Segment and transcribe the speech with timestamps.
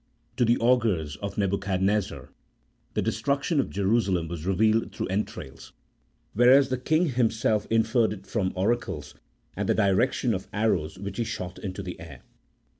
[0.37, 2.33] To the augurs of Nebuchadnezzar
[2.95, 5.73] the destruction of Jerusalem was revealed through entrails,
[6.33, 9.13] whereas the king himself inferred it from oracles
[9.55, 12.21] and the direction of arrows which he shot into the air.